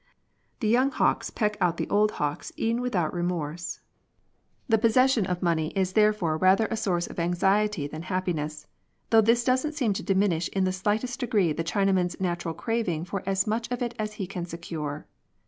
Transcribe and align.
The 0.61 0.67
young 0.67 0.89
hawks 0.89 1.29
peck 1.29 1.57
out 1.61 1.77
the 1.77 1.87
old 1.91 2.13
hawks' 2.13 2.51
e'en 2.57 2.81
without 2.81 3.13
remorse. 3.13 3.81
MONEY. 4.67 4.79
149 4.81 4.81
The 4.81 4.81
possession 4.81 5.25
of 5.27 5.43
money 5.43 5.67
is 5.77 5.93
therefore 5.93 6.39
rather 6.39 6.65
a 6.71 6.75
source 6.75 7.05
of 7.05 7.19
anxiety 7.19 7.85
than 7.85 8.01
happiness, 8.01 8.65
though 9.11 9.21
this 9.21 9.43
doesn't 9.43 9.75
seem 9.75 9.93
to 9.93 10.01
diminish 10.01 10.47
in 10.47 10.63
the 10.63 10.71
slightest 10.73 11.19
degree 11.19 11.53
the 11.53 11.63
Chinaman's 11.63 12.19
natural 12.19 12.55
craving 12.55 13.05
for 13.05 13.21
as 13.27 13.45
much 13.45 13.69
of 13.71 13.83
it 13.83 13.93
as 13.99 14.13
he 14.13 14.25
can 14.25 14.45
secure. 14.47 15.05